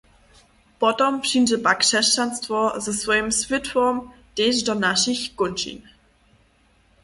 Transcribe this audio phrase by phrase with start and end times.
[0.81, 3.95] Potom přińdźe pak křesćanstwo ze swojim swětłom
[4.35, 5.79] tež do našich kónčin.